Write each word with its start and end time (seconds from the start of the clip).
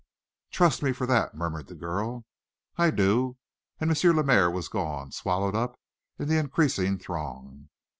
"Trust 0.49 0.81
me 0.81 0.93
for 0.93 1.05
that," 1.05 1.35
murmured 1.35 1.67
the 1.67 1.75
girl. 1.75 2.25
"I 2.75 2.89
do." 2.89 3.37
And 3.79 3.91
M. 3.95 4.15
Lemaire 4.15 4.49
was 4.49 4.67
gone, 4.67 5.11
swallowed 5.11 5.53
up 5.53 5.79
in 6.17 6.27
the 6.27 6.39
increasing 6.39 6.97
throng. 6.97 7.69